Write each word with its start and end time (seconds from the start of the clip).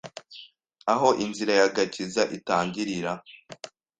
Aho 0.93 1.07
inzira 1.25 1.51
y'agakiza 1.59 2.21
itangirira 2.37 3.11